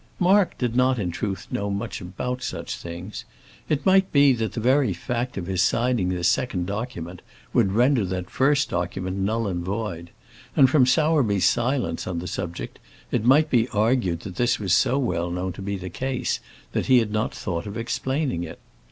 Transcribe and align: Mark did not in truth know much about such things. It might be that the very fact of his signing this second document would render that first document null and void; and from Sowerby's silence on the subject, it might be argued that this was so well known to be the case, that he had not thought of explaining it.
Mark 0.17 0.57
did 0.57 0.75
not 0.75 0.97
in 0.97 1.11
truth 1.11 1.45
know 1.51 1.69
much 1.69 2.01
about 2.01 2.41
such 2.41 2.75
things. 2.75 3.23
It 3.69 3.85
might 3.85 4.11
be 4.11 4.33
that 4.33 4.53
the 4.53 4.59
very 4.59 4.93
fact 4.93 5.37
of 5.37 5.45
his 5.45 5.61
signing 5.61 6.09
this 6.09 6.27
second 6.27 6.65
document 6.65 7.21
would 7.53 7.73
render 7.73 8.03
that 8.05 8.31
first 8.31 8.71
document 8.71 9.17
null 9.17 9.45
and 9.45 9.63
void; 9.63 10.09
and 10.55 10.67
from 10.67 10.87
Sowerby's 10.87 11.45
silence 11.47 12.07
on 12.07 12.17
the 12.17 12.25
subject, 12.25 12.79
it 13.11 13.23
might 13.25 13.51
be 13.51 13.67
argued 13.67 14.21
that 14.21 14.37
this 14.37 14.57
was 14.59 14.73
so 14.73 14.97
well 14.97 15.29
known 15.29 15.53
to 15.53 15.61
be 15.61 15.77
the 15.77 15.91
case, 15.91 16.39
that 16.71 16.87
he 16.87 16.97
had 16.97 17.11
not 17.11 17.31
thought 17.31 17.67
of 17.67 17.77
explaining 17.77 18.41
it. 18.41 18.57